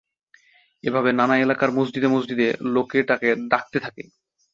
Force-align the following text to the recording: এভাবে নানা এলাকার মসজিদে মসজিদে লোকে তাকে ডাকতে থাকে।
এভাবে 0.83 1.09
নানা 1.11 1.35
এলাকার 1.37 1.69
মসজিদে 1.71 2.07
মসজিদে 2.07 2.47
লোকে 2.73 2.99
তাকে 3.09 3.27
ডাকতে 3.51 3.77
থাকে। 3.79 4.03